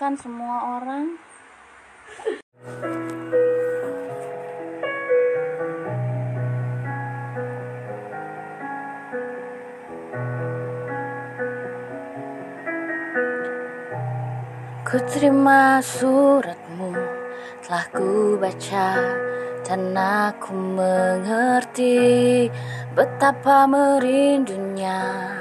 [0.00, 1.06] menyenangkan semua orang.
[14.88, 16.96] Ku terima suratmu
[17.62, 18.88] telah ku baca
[19.62, 22.48] dan aku mengerti
[22.96, 25.39] betapa merindunya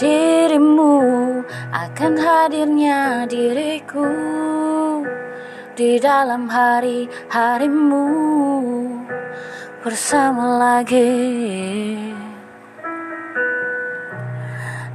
[0.00, 0.96] dirimu
[1.76, 4.08] akan hadirnya diriku
[5.76, 8.06] di dalam hari-harimu
[9.84, 11.12] bersama lagi.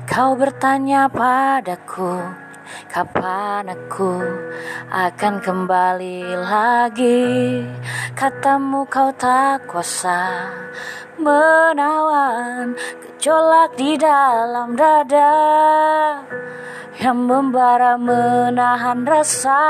[0.10, 2.45] Kau bertanya padaku
[2.88, 4.22] Kapan aku
[4.92, 7.62] akan kembali lagi?
[8.16, 10.52] Katamu kau tak kuasa
[11.20, 15.36] Menawan gejolak di dalam dada
[16.98, 19.64] Yang membara menahan rasa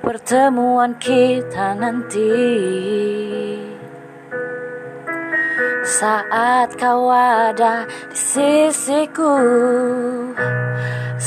[0.00, 2.32] Pertemuan kita nanti.
[5.84, 9.36] Saat kau ada di sisiku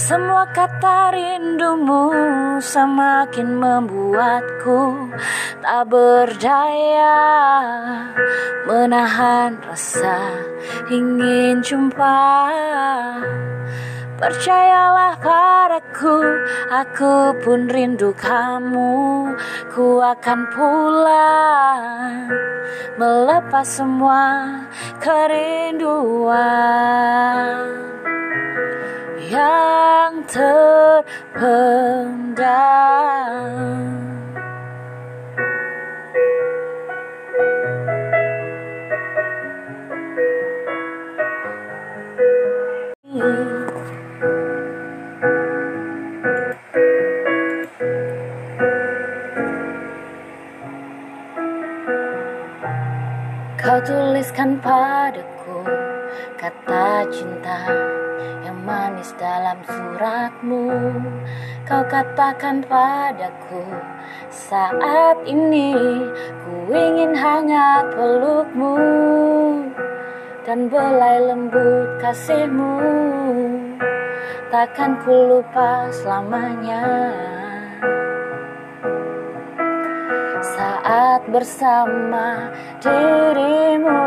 [0.04, 2.12] Semua kata rindumu
[2.60, 5.08] semakin membuatku
[5.64, 7.24] Tak berdaya
[8.68, 10.44] Menahan rasa
[10.92, 12.52] ingin jumpa
[14.20, 16.16] Percayalah padaku,
[16.72, 19.36] aku pun rindu kamu.
[19.68, 22.32] Ku akan pulang,
[22.96, 24.48] melepas semua
[25.04, 26.24] kerinduan
[29.30, 31.04] yang terpendam.
[53.64, 55.33] Kau tuliskan padaku
[56.44, 57.72] kata cinta
[58.44, 60.68] yang manis dalam suratmu.
[61.64, 63.64] Kau katakan padaku
[64.28, 65.72] saat ini
[66.44, 68.76] ku ingin hangat pelukmu
[70.44, 72.76] dan belai lembut kasihmu.
[74.52, 76.84] Takkan ku lupa selamanya.
[80.44, 82.52] saat bersama
[82.84, 84.04] dirimu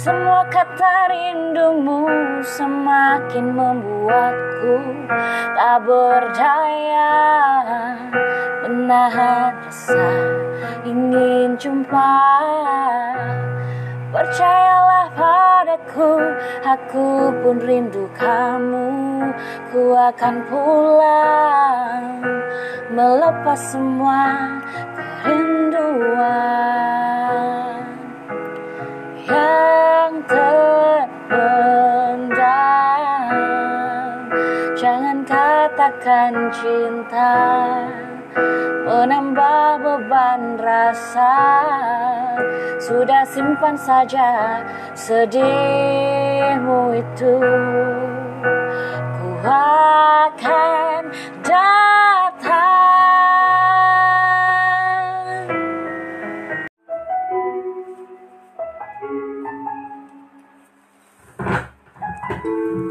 [0.00, 2.08] Semua kata rindumu
[2.40, 4.80] semakin membuatku
[5.52, 7.12] tak berdaya
[8.64, 10.08] Menahan rasa
[10.88, 12.16] ingin jumpa.
[14.08, 16.16] Percayalah padaku,
[16.64, 18.88] aku pun rindu kamu.
[19.68, 22.24] Ku akan pulang,
[22.88, 24.48] melepas semua
[24.96, 26.40] kerinduan.
[29.28, 29.79] Yang
[30.24, 31.60] terpendam
[34.80, 37.36] Jangan katakan cinta
[38.88, 41.36] menambah beban rasa.
[42.80, 44.64] Sudah simpan saja
[44.96, 47.36] sedihmu itu.
[49.20, 51.12] Ku akan
[51.44, 52.09] datang
[62.42, 62.89] Ribuan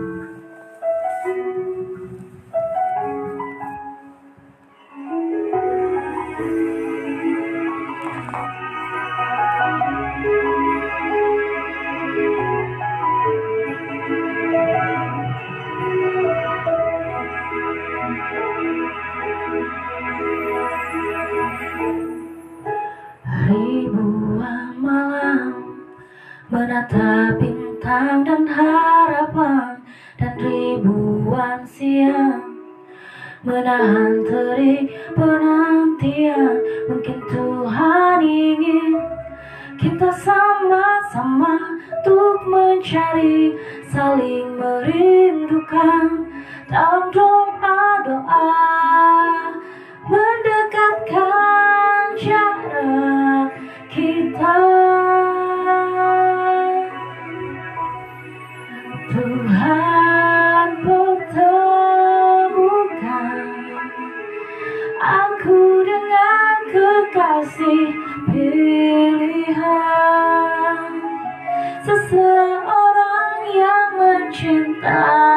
[74.89, 75.28] I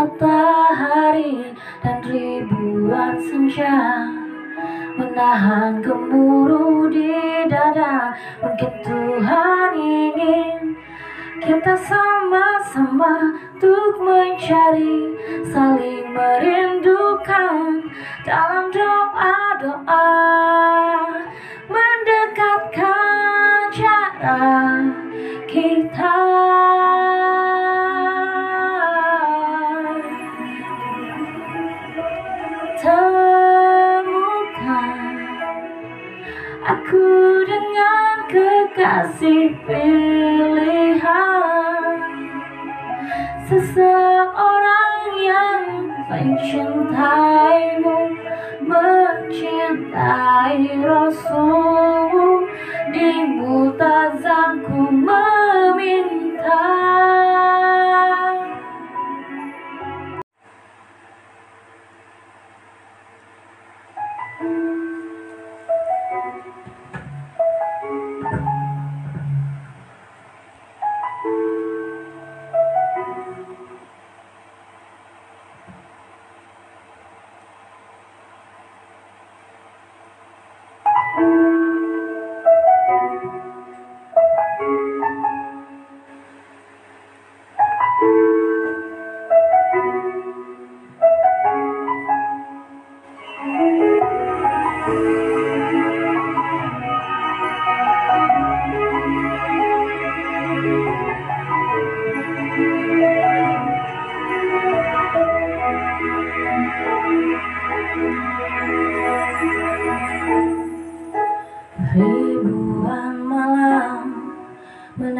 [0.00, 1.52] matahari
[1.84, 4.08] dan ribuan senja
[4.96, 7.12] menahan gemuruh di
[7.52, 8.16] dada.
[8.40, 10.60] Mungkin Tuhan ingin
[11.44, 15.20] kita sama-sama untuk mencari
[15.52, 17.84] saling merindukan
[18.24, 20.08] dalam doa-doa
[21.68, 24.48] mendekatkan cara
[25.44, 26.20] kita
[39.20, 41.04] kekasih pilihan
[43.44, 47.29] seseorang yang mencintaimu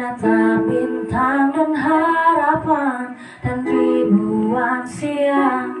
[0.01, 3.13] menatap bintang dan harapan
[3.45, 5.77] dan ribuan siang?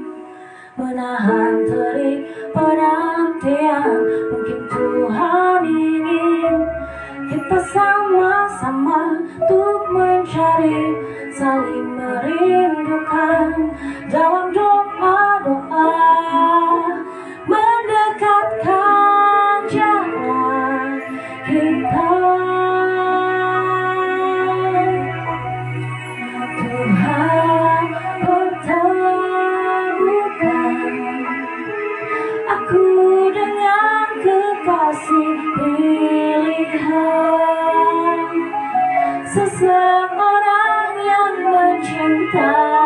[0.77, 3.97] Menahan terik penantian
[4.29, 6.55] mungkin Tuhan ingin
[7.33, 10.93] kita sama-sama untuk mencari
[11.33, 13.73] saling merindukan.
[14.05, 16.00] Dalam doa-doa
[39.61, 42.80] seseorang yang mencintaimu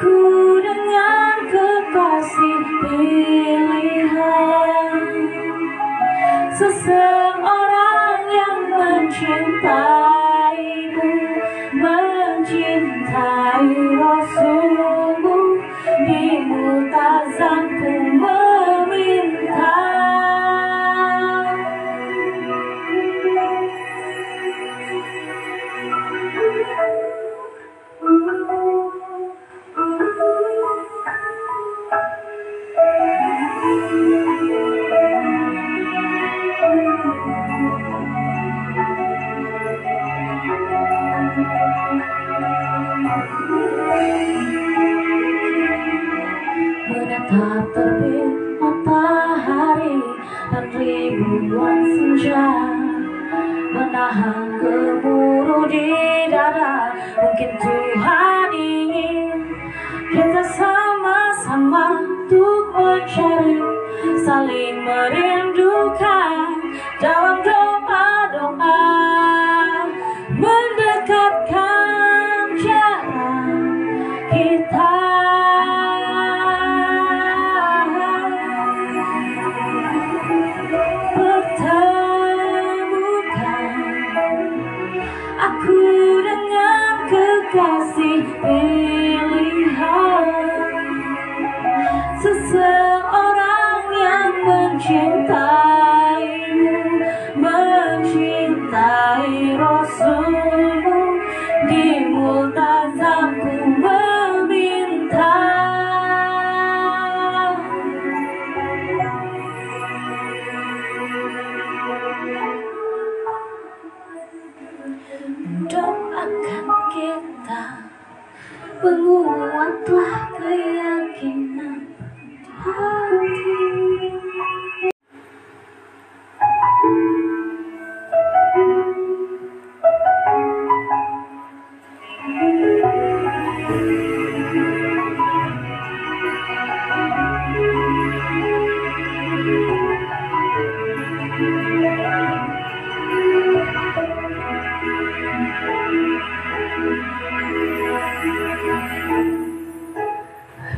[0.00, 4.08] aku dengan kekasih pilihan.
[6.56, 10.09] Seseorang yang mencintaimu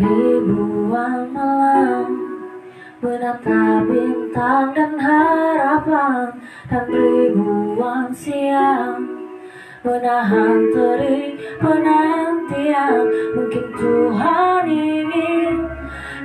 [0.03, 2.11] Ribuan malam
[2.99, 8.99] Menatap bintang dan harapan Dan ribuan siang.
[9.87, 13.07] Menahan terik penantian
[13.39, 15.71] Mungkin Tuhan ingin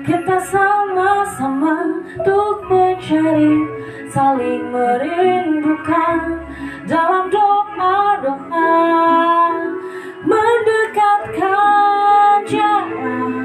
[0.01, 3.62] Kita sama-sama untuk mencari
[4.10, 6.41] Saling merindukan
[6.89, 8.74] Dalam doa-doa
[10.25, 13.37] Mendekatkan jarak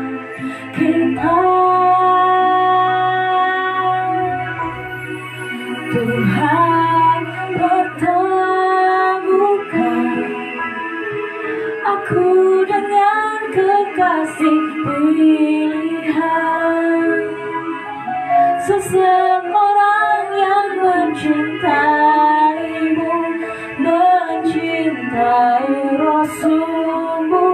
[23.83, 27.47] Mencintai Rasulmu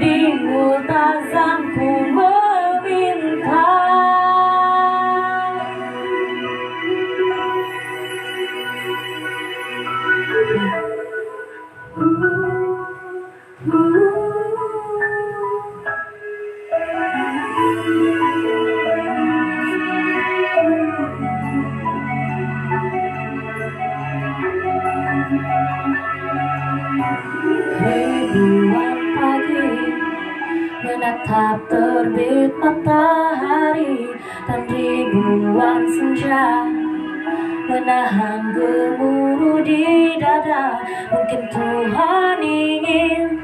[0.00, 1.89] Di multazamku
[30.80, 34.10] Menatap terbit matahari
[34.50, 36.66] Dan ribuan senja
[37.70, 39.99] Menahan gemuruh di
[41.10, 43.38] Mungkin Tuhan ingin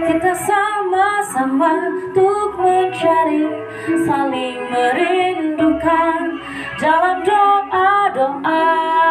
[0.00, 3.44] Kita sama-sama untuk mencari
[4.06, 6.40] Saling merindukan.
[6.80, 9.09] Dalam doa-doa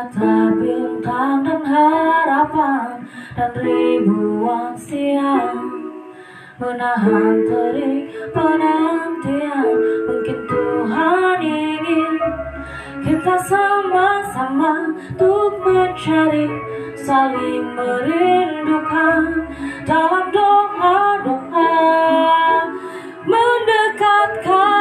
[0.00, 3.04] nyata bintang dan harapan
[3.36, 5.60] dan ribuan siang
[6.56, 9.68] menahan terik penantian
[10.08, 12.16] mungkin Tuhan ingin
[13.04, 16.48] kita sama-sama untuk mencari
[16.96, 19.52] saling merindukan
[19.84, 21.76] dalam doa-doa
[23.28, 24.79] mendekatkan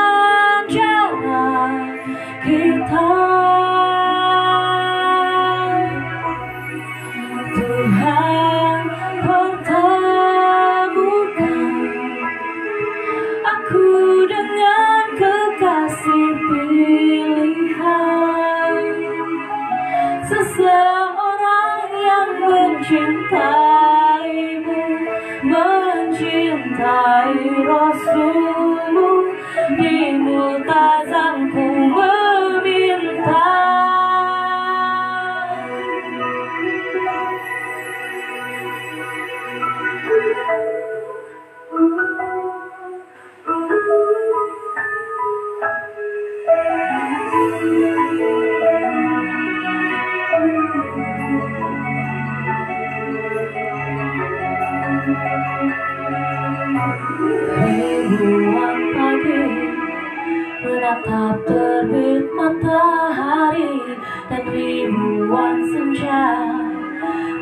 [60.89, 63.77] tatap terbit matahari
[64.25, 66.49] dan ribuan senja.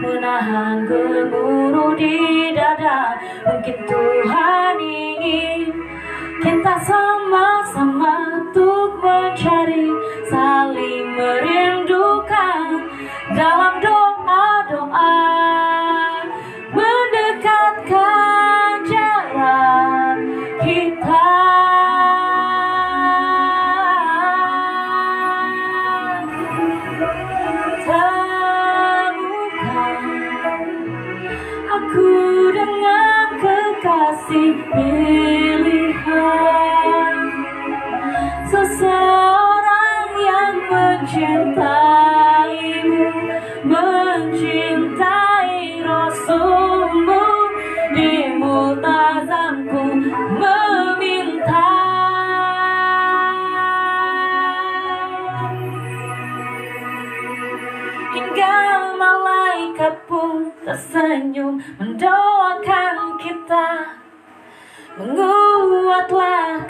[0.04, 3.16] Menahan gemuruh di dada
[3.48, 5.72] mungkin Tuhan ingin
[6.44, 9.96] kita sama-sama untuk mencari
[10.28, 12.68] saling merindukan
[13.32, 13.97] dalam doa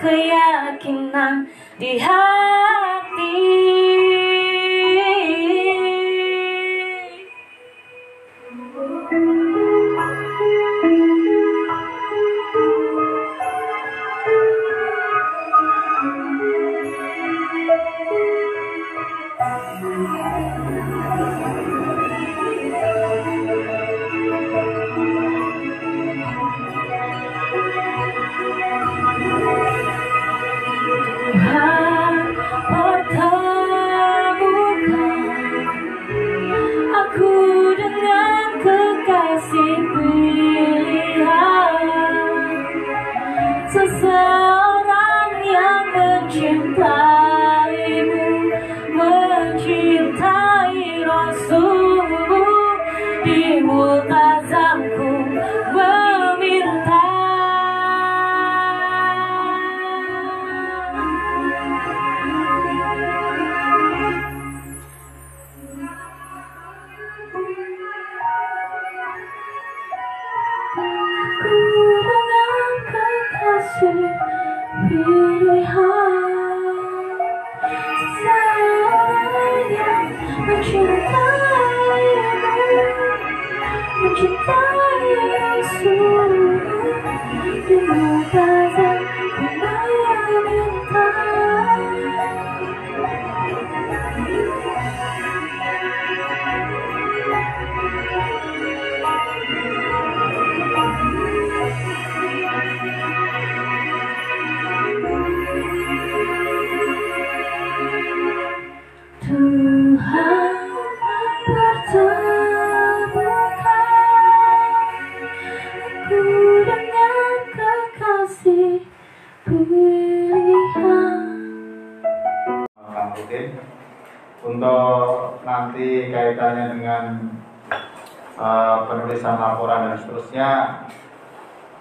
[0.08, 2.67] keyakinan di hati.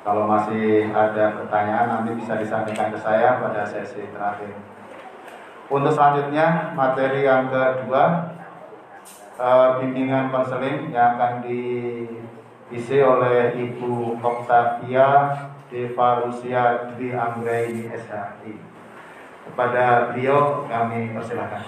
[0.06, 4.54] Kalau masih ada pertanyaan nanti bisa disampaikan ke saya pada sesi terakhir.
[5.66, 8.30] Untuk selanjutnya materi yang kedua
[9.34, 9.48] e,
[9.82, 15.34] bimbingan konseling yang akan diisi oleh Ibu Oktavia
[15.74, 18.54] Deva Rusia Dwi Anggraini SHI.
[19.50, 21.66] Kepada beliau kami persilahkan.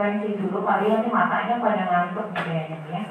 [0.00, 0.64] Frekuensi dulu.
[0.64, 3.02] Kali ini matanya pada ngantuk kayaknya ya.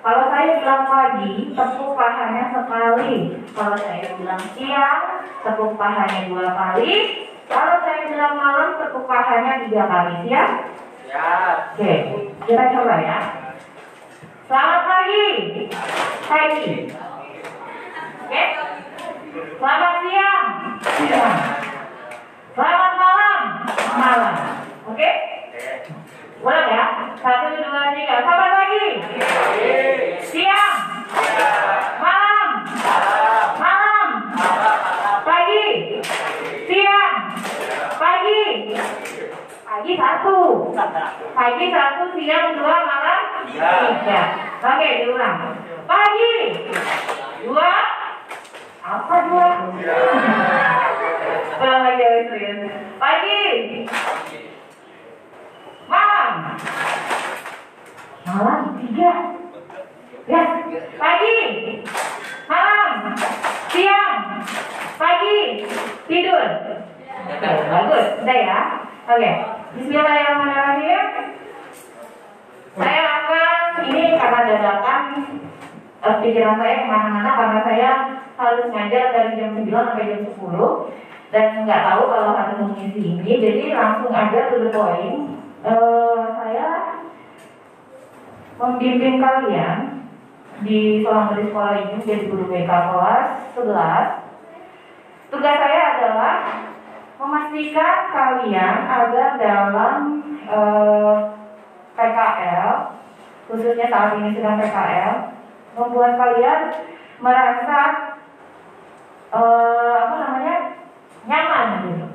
[0.00, 3.36] Kalau saya bilang pagi, tepuk pahanya sekali.
[3.52, 5.02] Kalau saya bilang siang,
[5.44, 6.92] tepuk pahanya dua kali.
[7.50, 10.14] Kalau saya bilang malam, tepuk pahanya tiga kali.
[10.30, 10.50] Siap?
[11.76, 11.92] Oke,
[12.48, 13.18] kita coba ya.
[14.46, 15.26] Selamat pagi.
[16.30, 16.66] Pagi.
[18.24, 18.42] Oke.
[19.36, 20.46] Selamat siang.
[20.80, 21.36] Siang.
[22.54, 23.40] Selamat malam.
[23.96, 24.36] Malam.
[24.86, 25.35] Oke?
[26.46, 26.84] Ulang ya.
[27.18, 28.22] Satu, dua, tiga.
[28.22, 28.86] Selamat pagi.
[30.30, 30.74] Siang.
[31.98, 32.48] Malam.
[33.58, 34.08] Malam.
[35.26, 35.66] Pagi.
[36.70, 37.14] Siang.
[37.98, 38.42] Pagi.
[39.66, 40.70] Pagi satu.
[41.34, 44.22] Pagi satu, siang dua, malam tiga.
[44.62, 45.38] Oke, diulang.
[45.82, 46.34] Pagi.
[47.42, 47.74] Dua.
[48.86, 49.48] Apa dua?
[51.58, 52.06] Ulang lagi
[52.38, 52.50] ya.
[53.02, 53.42] Pagi.
[55.86, 56.30] Malam.
[58.26, 59.12] Malam tiga.
[60.26, 60.42] Ya,
[60.98, 61.38] pagi.
[62.50, 62.90] Malam.
[63.70, 64.14] Siang.
[64.98, 65.38] Pagi.
[66.10, 66.46] Tidur.
[67.70, 68.06] Bagus.
[68.22, 68.60] Udah ya.
[69.06, 69.30] Oke.
[69.78, 71.06] Bismillahirrahmanirrahim.
[72.76, 75.02] Saya akan ini karena dadakan
[76.04, 77.90] eh, pikiran saya ke mana-mana karena saya
[78.36, 80.36] harus ngajar dari jam 9 sampai jam 10
[81.32, 87.02] dan nggak tahu kalau harus mengisi ini jadi langsung aja to the point Eh, saya
[88.54, 90.06] membimbing kalian
[90.62, 96.34] di selama di sekolah ini jadi guru BK kelas 11 tugas saya adalah
[97.18, 99.98] memastikan kalian agar dalam
[100.46, 101.14] eh,
[101.98, 102.70] PKL
[103.50, 105.34] khususnya saat ini sedang PKL
[105.74, 106.60] membuat kalian
[107.18, 107.80] merasa
[109.34, 110.56] eh, apa namanya
[111.26, 112.06] nyaman gitu.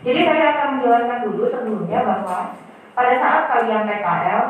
[0.00, 2.64] Jadi saya akan menjelaskan dulu sebelumnya bahwa
[2.96, 4.44] pada saat kalian PKL,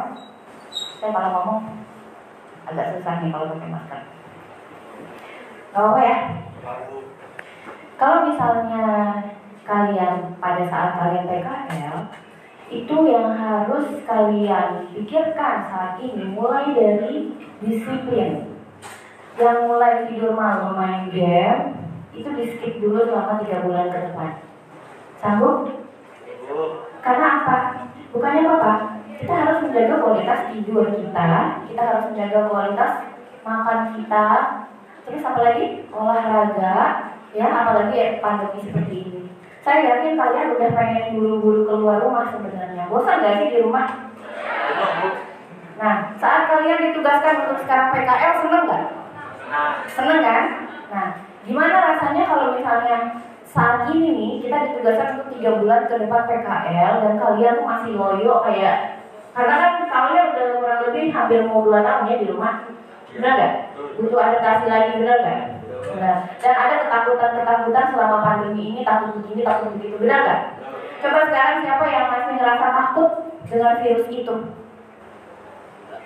[0.70, 1.61] saya kalau ngomong
[2.70, 4.00] agak susah nih kalau pakai masker.
[5.74, 6.16] Gak apa ya?
[7.98, 8.87] Kalau misalnya
[9.66, 11.96] kalian pada saat kalian PKL,
[12.70, 18.54] itu yang harus kalian pikirkan saat ini mulai dari disiplin.
[19.37, 21.82] Yang mulai tidur malam main game,
[22.14, 24.32] itu di skip dulu selama tiga bulan ke depan.
[25.18, 25.66] Sanggup?
[27.04, 27.56] Karena apa?
[28.16, 28.72] Bukannya apa?
[29.20, 32.92] Kita harus menjaga kualitas tidur kita, kita harus menjaga kualitas
[33.44, 34.26] makan kita,
[35.05, 36.76] terus apalagi olahraga,
[37.37, 39.22] ya apalagi pandemi seperti ini.
[39.61, 42.88] Saya yakin kalian udah pengen buru-buru keluar rumah sebenarnya.
[42.88, 44.09] Bosan gak sih di rumah?
[45.76, 48.85] Nah, saat kalian ditugaskan untuk sekarang PKL, seneng nggak?
[49.92, 50.44] Seneng kan?
[50.88, 51.09] Nah,
[51.44, 53.20] gimana rasanya kalau misalnya
[53.57, 57.92] saat ini nih kita ditugaskan untuk tiga bulan ke depan PKL dan kalian tuh masih
[57.97, 59.01] loyo kayak
[59.33, 62.55] karena kan kalian udah kurang lebih hampir mau dua tahun ya di rumah,
[63.12, 63.55] benar nggak?
[64.01, 65.40] Butuh adaptasi lagi benar nggak?
[65.92, 66.16] Benar.
[66.40, 70.42] Dan ada ketakutan-ketakutan selama pandemi ini takut begini takut begitu benar nggak?
[71.05, 73.11] Coba sekarang siapa yang masih ngerasa takut
[73.49, 74.35] dengan virus itu?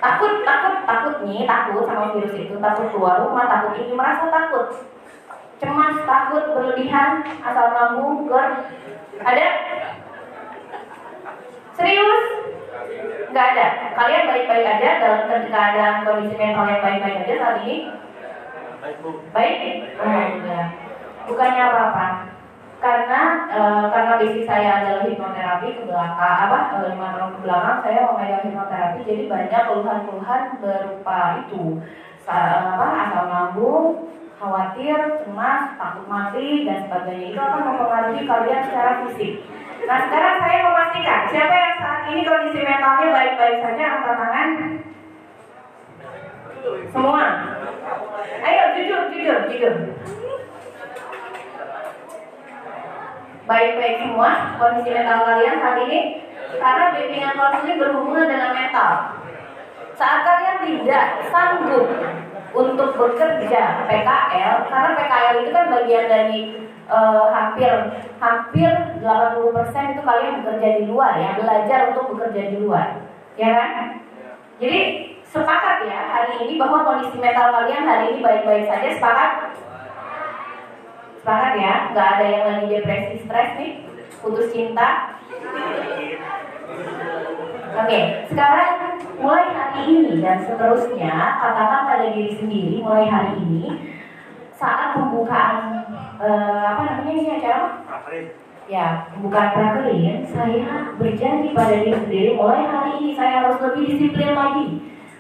[0.01, 4.91] Takut, takut, takut nih, takut sama virus itu, takut keluar rumah, takut ini, merasa takut
[5.61, 8.49] cemas, takut, berlebihan, asal lambung, ger,
[9.21, 9.49] ada?
[11.77, 12.25] Serius?
[13.31, 13.67] Nggak ada.
[13.95, 17.77] Kalian baik-baik aja dalam keadaan kondisi mental yang baik-baik aja saat ini?
[19.31, 19.59] Baik?
[20.01, 20.69] Alhamdulillah.
[21.29, 22.07] Bukannya apa-apa.
[22.81, 23.61] Karena e,
[23.93, 28.45] karena basic saya adalah hipnoterapi ke belakang apa e, lima tahun ke belakang saya memegang
[28.49, 31.65] hipnoterapi jadi banyak keluhan-keluhan berupa itu
[32.25, 34.09] Sa- apa asam lambung
[34.41, 37.37] khawatir, cemas, takut mati, dan sebagainya.
[37.37, 39.45] Itu akan mempengaruhi kalian secara fisik.
[39.85, 44.51] Nah sekarang saya memastikan, siapa yang saat ini kondisi mentalnya baik-baik saja, angkat tangan.
[46.89, 47.25] Semua.
[48.41, 49.75] Ayo jujur, jujur, jujur.
[53.45, 56.01] Baik-baik semua kondisi mental kalian saat ini.
[56.51, 58.93] Karena bimbingan konseling berhubungan dengan mental.
[59.95, 61.87] Saat kalian tidak sanggup
[62.51, 66.41] untuk bekerja PKL, karena PKL itu kan bagian dari
[66.91, 67.71] eh, hampir
[68.19, 73.07] hampir 80% itu kalian bekerja di luar ya, belajar untuk bekerja di luar,
[73.39, 73.71] ya kan?
[74.61, 74.81] Jadi
[75.31, 79.31] sepakat ya hari ini bahwa kondisi mental kalian hari ini baik-baik saja, sepakat?
[81.23, 83.73] Sepakat ya, nggak ada yang lagi depresi, stres nih,
[84.19, 85.17] putus cinta.
[87.71, 93.95] Oke, sekarang mulai hari ini dan seterusnya katakan pada diri sendiri mulai hari ini
[94.59, 95.87] saat pembukaan
[96.19, 97.87] eh, apa namanya ini acara?
[98.67, 104.35] Ya, pembukaan prakerin saya berjanji pada diri sendiri mulai hari ini saya harus lebih disiplin
[104.35, 104.67] lagi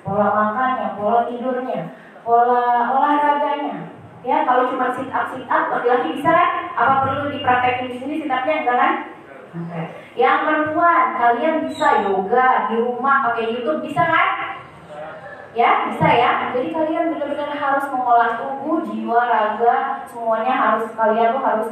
[0.02, 1.94] pola makannya, pola tidurnya,
[2.26, 2.62] pola
[2.98, 3.94] olahraganya.
[4.26, 6.50] Ya, kalau cuma sit up sit up laki-laki bisa kan?
[6.74, 8.94] Apa perlu dipraktekin di sini sit upnya enggak kan?
[9.50, 9.82] Oke.
[10.14, 14.28] Yang perempuan, kalian bisa yoga di rumah pakai YouTube bisa kan?
[15.50, 16.54] Ya, bisa ya.
[16.54, 21.68] Jadi kalian benar-benar harus mengolah tubuh, jiwa, raga, semuanya harus kalian tuh harus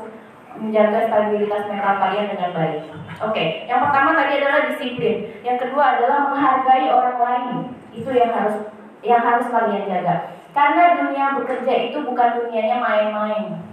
[0.59, 2.79] menjaga stabilitas mental kalian dengan baik.
[3.23, 5.31] Oke, yang pertama tadi adalah disiplin.
[5.47, 7.57] Yang kedua adalah menghargai orang lain.
[7.95, 8.67] Itu yang harus
[9.07, 10.35] yang harus kalian jaga.
[10.51, 13.68] Karena dunia bekerja itu bukan dunianya main-main.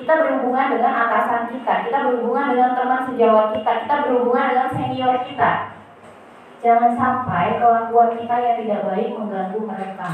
[0.00, 5.14] Kita berhubungan dengan atasan kita, kita berhubungan dengan teman sejawat kita, kita berhubungan dengan senior
[5.28, 5.50] kita.
[6.64, 10.08] Jangan sampai kelakuan kita yang tidak baik mengganggu mereka.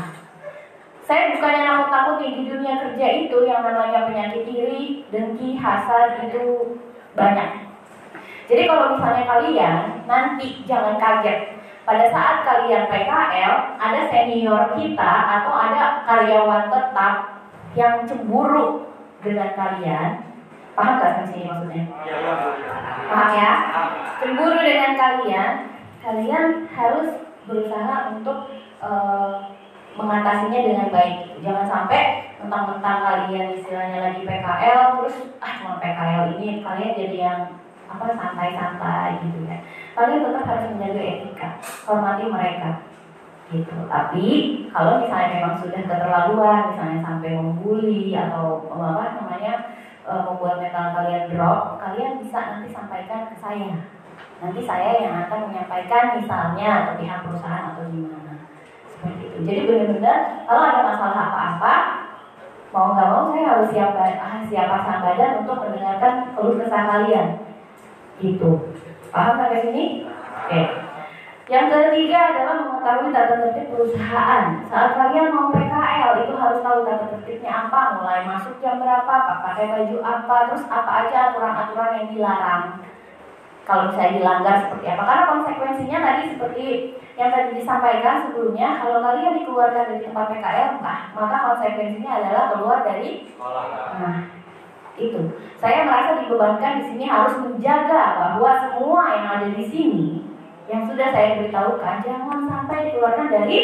[1.07, 6.75] Saya bukannya nakut-nakuti di dunia kerja itu yang namanya penyakit iri, dengki, hasad itu
[7.15, 7.71] banyak.
[8.51, 9.77] Jadi kalau misalnya kalian
[10.11, 11.55] nanti jangan kaget
[11.87, 17.15] pada saat kalian PKL ada senior kita atau ada karyawan tetap
[17.79, 20.11] yang cemburu dengan kalian
[20.77, 21.85] paham gak sini maksudnya?
[23.09, 23.53] Paham ya?
[24.21, 25.53] Cemburu dengan kalian
[26.05, 27.09] kalian harus
[27.49, 29.51] berusaha untuk uh,
[29.97, 32.03] mengatasinya dengan baik jangan sampai
[32.37, 37.41] mentang-mentang kalian istilahnya lagi PKL terus ah cuma PKL ini kalian jadi yang
[37.87, 39.59] apa santai-santai gitu ya.
[39.97, 41.49] Kalian tetap harus menjaga etika
[41.89, 42.86] hormati mereka
[43.51, 43.77] gitu.
[43.87, 44.27] Tapi
[44.75, 49.55] kalau misalnya memang sudah keterlaluan misalnya sampai membuli atau apa namanya
[50.03, 53.87] e, membuat mental kalian drop kalian bisa nanti sampaikan ke saya.
[54.43, 58.35] Nanti saya yang akan menyampaikan misalnya ke pihak perusahaan atau gimana.
[58.91, 59.39] Seperti itu.
[59.47, 60.19] Jadi benar-benar
[60.51, 61.75] kalau ada masalah apa-apa
[62.75, 67.27] mau nggak mau saya harus siap ah, siap pasang badan untuk mendengarkan keluh kesah kalian.
[68.19, 68.51] Gitu.
[69.15, 69.85] Paham sampai sini?
[70.47, 70.86] Oke
[71.47, 74.67] yang ketiga adalah mengetahui tata tertib perusahaan.
[74.67, 79.15] Saat kalian mau PKL itu harus tahu tata tertibnya apa, mulai masuk jam berapa,
[79.47, 82.65] pakai baju apa, terus apa aja aturan-aturan yang dilarang.
[83.63, 85.03] Kalau misalnya dilanggar seperti apa?
[85.07, 86.67] Karena konsekuensinya tadi seperti
[87.15, 92.79] yang tadi disampaikan sebelumnya, kalau kalian dikeluarkan dari tempat PKL, nah, maka konsekuensinya adalah keluar
[92.83, 93.31] dari
[94.03, 94.17] Nah,
[94.99, 95.23] itu.
[95.63, 100.27] Saya merasa dibebankan di sini harus menjaga bahwa semua yang ada di sini
[100.67, 103.61] yang sudah saya beritahukan jangan sampai dikeluarkan dari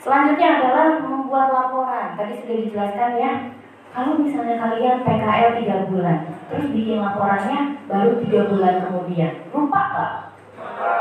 [0.00, 2.16] Selanjutnya adalah membuat laporan.
[2.16, 3.32] Tadi sudah dijelaskan ya.
[3.90, 10.12] Kalau misalnya kalian PKL 3 bulan, terus bikin laporannya baru 3 bulan kemudian, lupa nggak?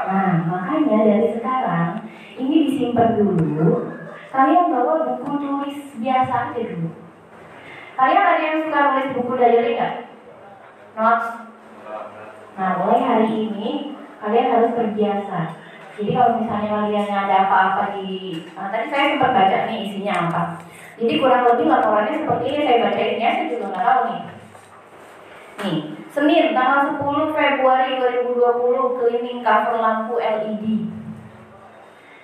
[0.09, 3.93] Nah, makanya dari sekarang ini disimpan dulu.
[4.33, 6.89] Kalian bawa buku tulis biasa aja dulu.
[7.93, 9.95] Kalian ada yang suka nulis buku diary nggak?
[10.97, 11.48] Notes?
[12.59, 15.55] Nah, mulai hari ini kalian harus terbiasa.
[15.95, 20.41] Jadi kalau misalnya kalian ada apa-apa di, nah, tadi saya sempat baca nih isinya apa.
[20.99, 24.21] Jadi kurang lebih laporannya seperti ini saya bacain ya, saya juga nggak tahu nih.
[25.59, 25.79] Nih,
[26.11, 30.65] Senin tanggal 10 Februari 2020 cleaning cover lampu LED.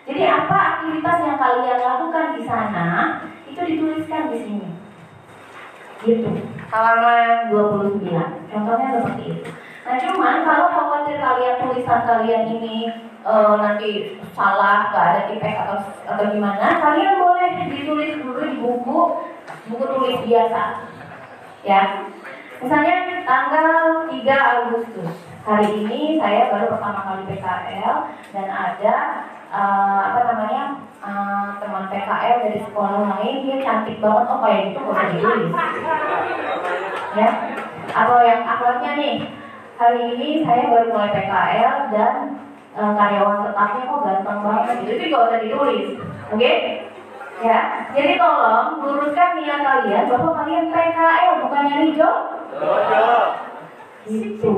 [0.04, 2.88] Jadi apa aktivitas yang kalian lakukan di sana
[3.48, 4.70] itu dituliskan di sini.
[6.04, 6.28] Gitu.
[6.68, 8.04] Halaman 29.
[8.52, 9.50] Contohnya seperti itu.
[9.86, 12.90] Nah cuman kalau khawatir kalian tulisan kalian ini
[13.22, 15.78] e, nanti salah, gak ada tipek atau
[16.10, 19.00] atau gimana, kalian boleh ditulis dulu di buku
[19.70, 20.90] buku tulis biasa,
[21.62, 22.10] ya.
[22.58, 25.14] Misalnya tanggal 3 Agustus.
[25.46, 27.96] Hari ini saya baru pertama kali PKL
[28.34, 28.96] dan ada
[29.54, 30.64] uh, apa namanya
[31.06, 35.54] uh, teman PKL dari sekolah lain dia cantik banget oh kayak gitu ditulis.
[37.14, 37.30] Ya.
[37.94, 39.16] Atau yang akhlaknya nih
[39.76, 42.16] hari ini saya baru mulai PKL dan
[42.76, 45.88] uh, karyawan tetapnya kok ganteng banget gitu itu gak usah ditulis
[46.32, 46.56] oke okay?
[47.44, 52.12] Ya, jadi tolong luruskan niat kalian bahwa kalian PKL bukannya Rijo.
[54.08, 54.52] Gitu.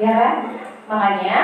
[0.00, 0.34] Ya kan?
[0.88, 1.38] Makanya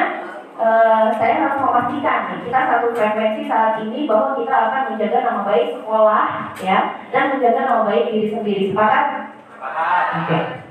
[0.57, 5.43] eh, saya harus memastikan nih, kita satu frekuensi saat ini bahwa kita akan menjaga nama
[5.45, 6.25] baik sekolah
[6.65, 6.79] ya
[7.13, 8.65] dan menjaga nama baik diri sendiri.
[8.73, 9.37] Sepakat?
[10.17, 10.62] Oke.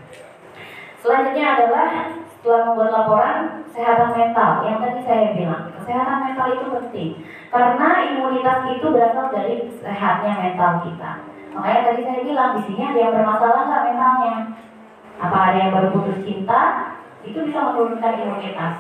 [1.02, 3.38] Selanjutnya adalah setelah membuat laporan
[3.70, 7.10] kesehatan mental yang tadi saya bilang kesehatan mental itu penting
[7.50, 11.12] karena imunitas itu berasal dari sehatnya mental kita.
[11.58, 14.36] Makanya tadi saya bilang di sini ada yang bermasalah nggak mentalnya?
[15.22, 16.62] Apa ada yang baru putus cinta?
[17.26, 18.76] Itu bisa menurunkan imunitas.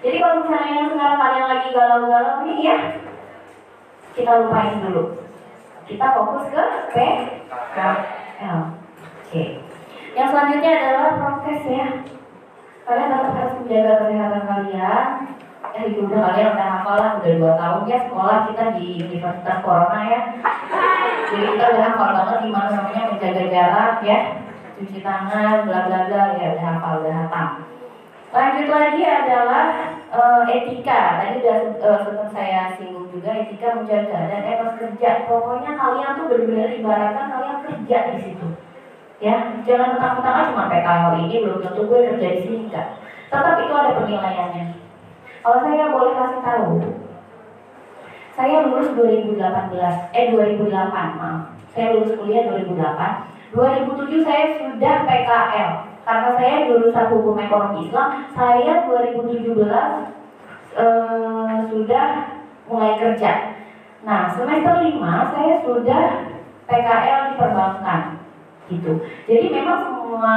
[0.00, 2.78] Jadi kalau misalnya yang sekarang kalian lagi galau-galau nih ya,
[4.16, 5.04] kita lupain dulu.
[5.84, 6.64] Kita fokus ke
[6.96, 8.60] PKL.
[9.24, 9.67] Oke.
[10.18, 11.86] Yang selanjutnya adalah prokes ya.
[12.82, 15.06] Kalian tetap harus menjaga kesehatan kalian.
[15.70, 19.62] Ya itu udah kalian udah hafal lah, udah dua tahun ya sekolah kita di Universitas
[19.62, 20.20] Corona ya.
[21.30, 24.18] Jadi kita udah hafal banget gimana namanya menjaga jarak ya,
[24.74, 27.48] cuci tangan, bla bla bla ya udah hafal, udah hatam.
[28.34, 29.66] Lanjut lagi adalah
[30.10, 31.00] eh, etika.
[31.22, 35.30] Tadi udah eh, sempat saya singgung juga etika menjaga dan etos kerja.
[35.30, 38.57] Pokoknya kalian tuh benar-benar ibaratkan kalian kerja di situ
[39.18, 42.86] ya jangan mentang-mentang cuma PKL ini belum tentu gue kerja di sini enggak
[43.28, 44.64] tetap itu ada penilaiannya.
[45.44, 46.70] Kalau saya boleh kasih tahu
[48.38, 50.70] saya lulus 2018 eh 2008
[51.18, 51.50] maaf.
[51.74, 55.70] Saya lulus kuliah 2008 2007 saya sudah PKL
[56.06, 59.66] karena saya lulusan hukum ekonomi Islam saya 2017
[60.78, 62.06] eh, sudah
[62.70, 63.32] mulai kerja.
[64.06, 64.94] Nah semester 5
[65.34, 66.04] saya sudah
[66.68, 68.17] PKL di perbankan
[68.68, 68.92] gitu.
[69.24, 70.34] Jadi memang semua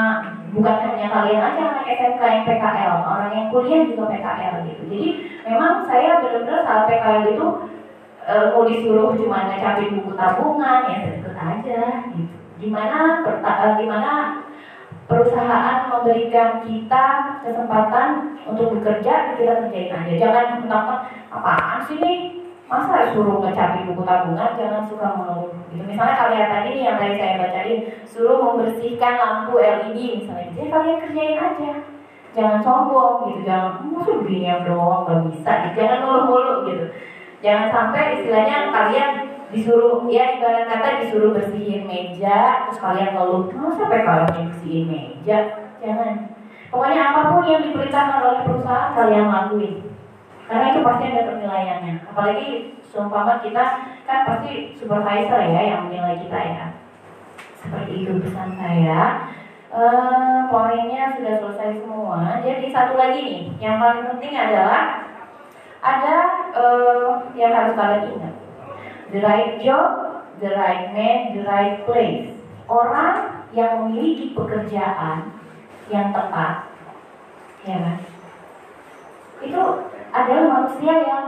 [0.55, 4.81] bukan hanya kalian aja anak SMK yang PKL, orang yang kuliah juga PKL gitu.
[4.87, 5.09] Jadi
[5.47, 7.47] memang saya benar-benar saat PKL itu
[8.23, 11.81] e, mau disuruh cuma ngecapin buku tabungan ya deket aja
[12.15, 12.35] gitu.
[12.59, 14.11] Gimana perta- e, gimana
[15.11, 17.05] perusahaan memberikan kita
[17.43, 20.13] kesempatan untuk bekerja kita kerjain aja.
[20.15, 20.87] Jangan mentang
[21.31, 22.40] apaan sih nih
[22.71, 24.55] masa suruh ngecapin buku tabungan?
[24.55, 25.51] Jangan suka mengeluh.
[25.67, 25.83] Gitu.
[25.83, 30.47] Misalnya kalian tadi yang tadi saya bacain suruh membersihkan lampu LED misalnya.
[30.55, 31.71] Gitu ya kalian kerjain aja.
[32.31, 33.43] Jangan sombong gitu.
[33.43, 35.03] Jangan masa begini yang doang?
[35.03, 35.83] Gak bisa gitu.
[35.83, 36.85] jangan ngeluh-ngeluh gitu.
[37.43, 39.11] Jangan sampai istilahnya kalian
[39.51, 43.51] disuruh ya ibarat kata disuruh bersihin meja terus kalian ngeluh.
[43.51, 45.37] Masa sampai kalian bersihin meja?
[45.83, 46.39] Jangan.
[46.71, 49.90] Pokoknya apa pun yang diperintahkan oleh perusahaan kalian lakuin
[50.51, 51.93] karena itu pasti ada penilaiannya.
[52.11, 56.65] Apalagi seumpama kita kan pasti supervisor ya yang menilai kita ya.
[57.55, 59.31] Seperti itu pesan saya.
[59.71, 62.43] Eh, poinnya sudah selesai semua.
[62.43, 63.45] Jadi satu lagi nih.
[63.63, 65.07] Yang paling penting adalah
[65.79, 66.17] ada
[66.51, 67.09] eh,
[67.39, 68.35] yang harus kalian ingat.
[69.15, 72.35] The right job the right man the right place.
[72.67, 75.31] Orang yang memiliki pekerjaan
[75.87, 76.67] yang tepat.
[77.63, 77.97] Ya kan?
[79.39, 79.63] Itu
[80.11, 81.25] adalah manusia yang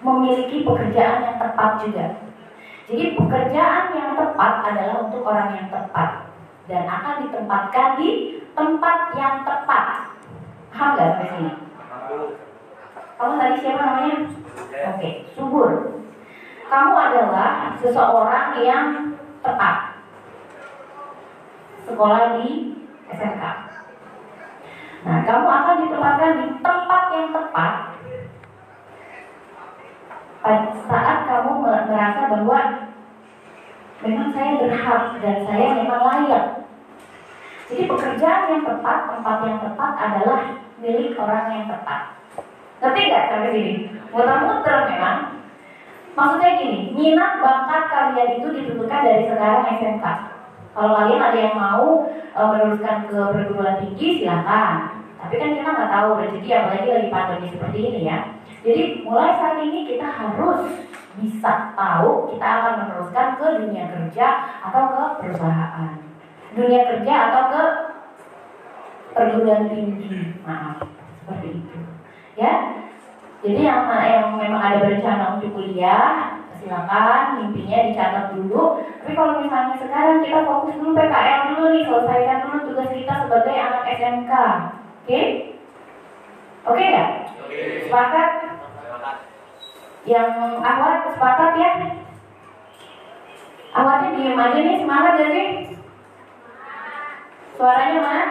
[0.00, 2.06] memiliki pekerjaan yang tepat juga.
[2.90, 6.30] Jadi pekerjaan yang tepat adalah untuk orang yang tepat
[6.66, 9.86] dan akan ditempatkan di tempat yang tepat.
[10.70, 11.52] Paham nggak sampai sini?
[13.20, 14.16] Kamu tadi siapa namanya?
[14.96, 15.70] Oke, subur.
[16.70, 18.86] Kamu adalah seseorang yang
[19.42, 20.00] tepat.
[21.84, 22.78] Sekolah di
[23.10, 23.69] SMK.
[25.00, 27.72] Nah, kamu akan ditempatkan di tempat yang tepat
[30.90, 32.60] saat kamu merasa bahwa
[34.02, 36.46] memang saya berhak dan saya memang layak.
[37.70, 40.40] Jadi pekerjaan yang tepat, tempat yang tepat adalah
[40.82, 42.18] milik orang yang tepat.
[42.82, 43.72] Ngerti nggak sampai sini?
[44.10, 45.18] Muter-muter memang.
[46.18, 50.04] Maksudnya gini, minat bakat kalian itu ditentukan dari sekarang SMK.
[50.70, 55.02] Kalau kalian ada yang mau e, meneruskan ke perguruan tinggi, silakan.
[55.20, 58.18] Tapi kan kita nggak tahu rezeki apalagi lagi pandemi seperti ini ya.
[58.60, 60.60] Jadi mulai saat ini kita harus
[61.18, 64.26] bisa tahu kita akan meneruskan ke dunia kerja
[64.64, 65.90] atau ke perusahaan.
[66.54, 67.62] Dunia kerja atau ke
[69.12, 70.38] perguruan tinggi.
[70.46, 70.86] Maaf,
[71.24, 71.78] seperti itu.
[72.38, 72.52] Ya.
[73.40, 78.84] Jadi yang yang memang ada berencana untuk kuliah, silakan mimpinya dicatat dulu.
[79.00, 83.54] Tapi kalau misalnya sekarang kita fokus dulu PKL dulu nih, selesaikan dulu tugas kita sebagai
[83.56, 84.32] anak SMK.
[84.32, 85.08] Oke?
[85.08, 85.24] Okay?
[86.68, 87.10] Oke okay, nggak?
[87.88, 88.30] Sepakat?
[90.04, 90.30] Yang
[90.60, 91.70] awal sepakat ya?
[93.70, 95.48] Awalnya diem aja nih, semangat gak sih?
[97.54, 98.26] Suaranya mana?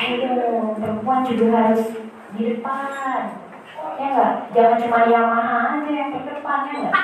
[0.00, 0.32] Ayo,
[0.80, 1.92] perempuan juga harus
[2.34, 3.49] di depan.
[3.98, 4.32] Ya enggak?
[4.54, 6.94] Jangan cuma Yamaha aja yang terdepannya nggak?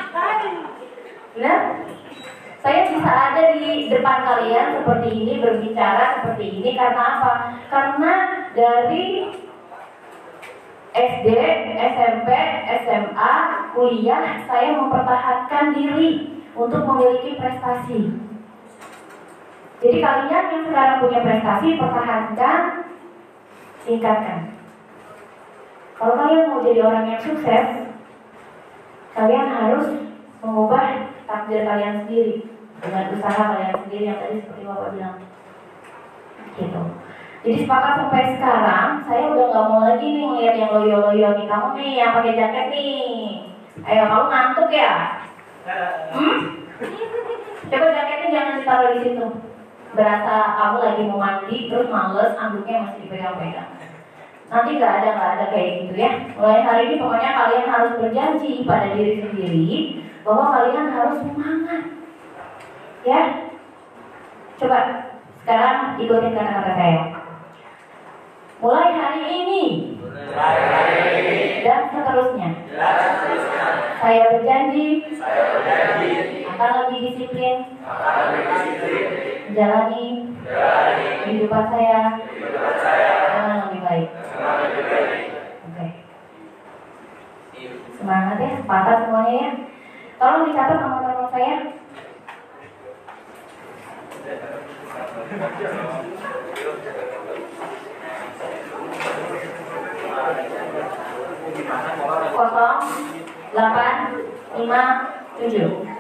[1.37, 1.61] Benar?
[2.67, 7.33] Saya bisa ada di depan kalian seperti ini, berbicara seperti ini karena apa?
[7.71, 8.13] Karena
[8.59, 9.31] dari
[10.97, 11.29] SD,
[11.77, 12.29] SMP,
[12.83, 13.35] SMA,
[13.77, 18.17] kuliah, saya mempertahankan diri untuk memiliki prestasi.
[19.85, 22.61] Jadi kalian yang sekarang punya prestasi, pertahankan,
[23.85, 24.56] tingkatkan.
[25.97, 27.69] Kalau kalian mau jadi orang yang sukses,
[29.17, 29.87] kalian harus
[30.45, 32.45] mengubah takdir kalian sendiri
[32.85, 35.17] dengan usaha kalian sendiri yang tadi seperti bapak bilang.
[36.57, 36.83] Gitu.
[37.47, 41.47] Jadi sepakat sampai sekarang, saya udah nggak mau lagi nih ngeliat yang loyo-loyo nih.
[41.49, 43.09] Kamu nih yang pakai jaket nih.
[43.87, 44.93] Ayo kamu ngantuk ya?
[46.13, 46.37] Hmm?
[47.67, 49.27] Coba jaketnya jangan ditaruh di situ.
[49.97, 53.71] Berasa kamu lagi mau mandi, terus males, anduknya masih dipegang-pegang.
[54.47, 56.13] Nanti nggak ada nggak ada kayak gitu ya.
[56.39, 59.71] Mulai hari ini pokoknya kalian harus berjanji pada diri sendiri
[60.23, 61.83] bahwa kalian harus semangat.
[63.03, 63.23] Ya.
[64.57, 64.79] Coba
[65.43, 67.03] sekarang ikutin kata-kata saya.
[68.63, 69.63] Mulai hari ini
[71.67, 72.51] dan seterusnya.
[73.97, 74.87] Saya berjanji
[76.57, 77.57] akan lebih disiplin
[79.51, 80.07] menjalani
[81.25, 82.01] kehidupan saya
[83.35, 84.09] dengan lebih baik.
[84.47, 85.87] Oke.
[87.99, 89.51] Semangat ya, sepakat semuanya ya.
[90.17, 91.57] Tolong dicatat teman-teman saya.
[102.37, 102.81] Kosong,
[103.51, 103.95] delapan,
[104.55, 104.83] lima,
[105.41, 105.96] tujuh.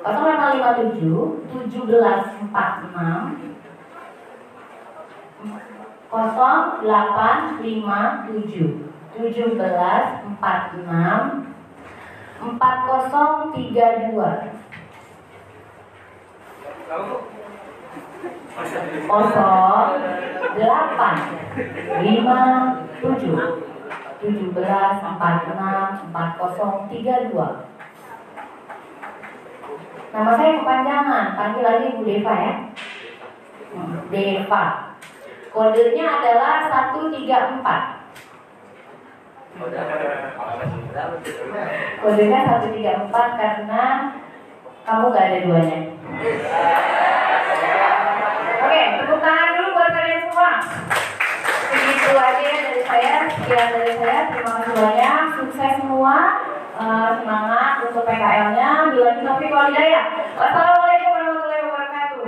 [0.00, 3.36] Kosong lima lima tujuh, tujuh belas empat enam,
[6.08, 11.52] kosong delapan lima tujuh, tujuh belas empat enam,
[12.40, 14.56] empat kosong tiga dua.
[19.04, 19.88] kosong
[20.56, 21.16] delapan
[22.02, 22.40] lima
[22.98, 23.36] tujuh
[24.20, 27.70] tujuh belas empat enam empat kosong tiga dua
[30.10, 32.54] nama saya kepanjangan panggil lagi Bu Deva ya
[34.10, 34.64] Deva
[35.54, 37.82] kodenya adalah satu tiga empat
[42.02, 43.84] kodenya satu tiga empat karena
[44.82, 45.78] kamu gak ada duanya
[48.60, 50.52] Oke, tepuk tangan dulu buat kalian semua.
[51.72, 54.20] Begitu aja dari saya, sekian dari saya.
[54.30, 56.16] Terima kasih banyak, sukses semua.
[56.80, 58.88] Eh, semangat untuk PKL-nya.
[58.88, 59.30] Bila kita
[60.32, 62.24] Wassalamualaikum warahmatullahi wabarakatuh.